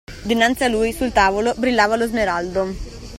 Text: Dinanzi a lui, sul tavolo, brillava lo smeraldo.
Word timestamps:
Dinanzi 0.29 0.63
a 0.63 0.67
lui, 0.67 0.93
sul 0.93 1.11
tavolo, 1.11 1.53
brillava 1.55 1.95
lo 1.95 2.07
smeraldo. 2.07 2.73